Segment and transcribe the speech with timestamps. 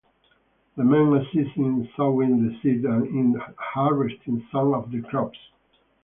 [0.77, 5.37] The men assist in sowing the seed and in harvesting some of the crops.